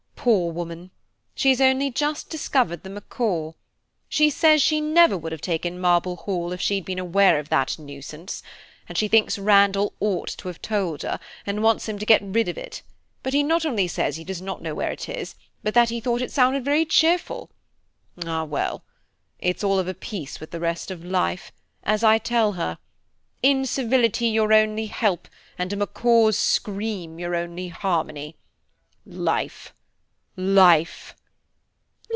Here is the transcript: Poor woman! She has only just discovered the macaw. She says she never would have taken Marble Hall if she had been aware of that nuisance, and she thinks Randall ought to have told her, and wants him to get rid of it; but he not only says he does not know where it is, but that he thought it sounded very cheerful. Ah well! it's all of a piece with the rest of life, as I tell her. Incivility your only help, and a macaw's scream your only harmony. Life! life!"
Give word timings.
Poor 0.23 0.51
woman! 0.51 0.91
She 1.33 1.49
has 1.49 1.59
only 1.59 1.89
just 1.89 2.29
discovered 2.29 2.83
the 2.83 2.91
macaw. 2.91 3.53
She 4.07 4.29
says 4.29 4.61
she 4.61 4.79
never 4.79 5.17
would 5.17 5.31
have 5.31 5.41
taken 5.41 5.79
Marble 5.79 6.15
Hall 6.15 6.51
if 6.51 6.61
she 6.61 6.75
had 6.75 6.85
been 6.85 6.99
aware 6.99 7.39
of 7.39 7.49
that 7.49 7.79
nuisance, 7.79 8.43
and 8.87 8.99
she 8.99 9.07
thinks 9.07 9.39
Randall 9.39 9.93
ought 9.99 10.27
to 10.37 10.47
have 10.47 10.61
told 10.61 11.01
her, 11.01 11.19
and 11.43 11.63
wants 11.63 11.89
him 11.89 11.97
to 11.97 12.05
get 12.05 12.21
rid 12.23 12.47
of 12.47 12.55
it; 12.55 12.83
but 13.23 13.33
he 13.33 13.41
not 13.41 13.65
only 13.65 13.87
says 13.87 14.17
he 14.17 14.23
does 14.23 14.43
not 14.43 14.61
know 14.61 14.75
where 14.75 14.91
it 14.91 15.09
is, 15.09 15.33
but 15.63 15.73
that 15.73 15.89
he 15.89 15.99
thought 15.99 16.21
it 16.21 16.31
sounded 16.31 16.63
very 16.63 16.85
cheerful. 16.85 17.49
Ah 18.23 18.43
well! 18.43 18.83
it's 19.39 19.63
all 19.63 19.79
of 19.79 19.87
a 19.87 19.95
piece 19.95 20.39
with 20.39 20.51
the 20.51 20.59
rest 20.59 20.91
of 20.91 21.03
life, 21.03 21.51
as 21.81 22.03
I 22.03 22.19
tell 22.19 22.51
her. 22.51 22.77
Incivility 23.41 24.27
your 24.27 24.53
only 24.53 24.85
help, 24.85 25.27
and 25.57 25.73
a 25.73 25.75
macaw's 25.75 26.37
scream 26.37 27.17
your 27.17 27.33
only 27.33 27.69
harmony. 27.69 28.35
Life! 29.03 29.73
life!" 30.37 31.13